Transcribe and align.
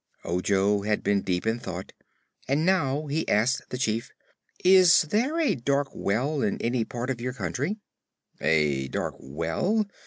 Ojo 0.25 0.81
had 0.81 1.03
been 1.03 1.21
deep 1.21 1.45
in 1.45 1.59
thought, 1.59 1.93
and 2.47 2.65
now 2.65 3.05
he 3.05 3.29
asked 3.29 3.69
the 3.69 3.77
Chief: 3.77 4.09
"Is 4.65 5.03
there 5.03 5.39
a 5.39 5.53
dark 5.53 5.89
well 5.93 6.41
in 6.41 6.59
any 6.59 6.83
part 6.83 7.11
of 7.11 7.21
your 7.21 7.33
country?" 7.33 7.77
"A 8.39 8.87
dark 8.87 9.13
well? 9.19 9.85